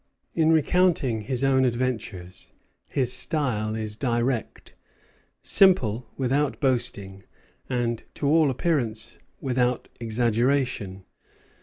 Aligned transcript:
In 0.33 0.51
recounting 0.51 1.21
his 1.21 1.43
own 1.43 1.63
adventures, 1.63 2.51
his 2.87 3.13
style 3.13 3.75
is 3.75 3.95
direct, 3.95 4.73
simple, 5.43 6.09
without 6.17 6.59
boasting, 6.59 7.21
and 7.69 8.03
to 8.15 8.25
all 8.27 8.49
appearance 8.49 9.19
without 9.41 9.89
exaggeration. 9.99 11.03